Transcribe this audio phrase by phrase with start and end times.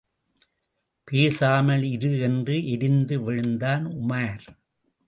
[1.07, 4.45] பேசாமல் இரு என்று எரிந்து விழுந்தான் உமார்.